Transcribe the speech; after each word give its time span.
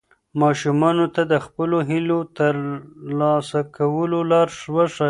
ماشومانو 0.41 1.05
ته 1.15 1.21
د 1.31 1.33
خپلو 1.45 1.77
هیلو 1.89 2.19
د 2.25 2.29
ترلاسه 2.37 3.59
کولو 3.75 4.19
لار 4.31 4.47
وښایئ. 4.73 4.97